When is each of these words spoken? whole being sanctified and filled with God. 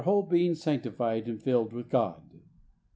whole 0.01 0.23
being 0.23 0.55
sanctified 0.55 1.27
and 1.27 1.43
filled 1.43 1.71
with 1.73 1.87
God. 1.87 2.23